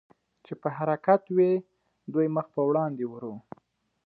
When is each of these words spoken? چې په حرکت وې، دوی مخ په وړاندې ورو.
چې 0.45 0.53
په 0.61 0.67
حرکت 0.77 1.21
وې، 1.35 1.53
دوی 2.13 2.27
مخ 2.35 2.47
په 2.55 2.61
وړاندې 2.69 3.05
ورو. 3.07 3.35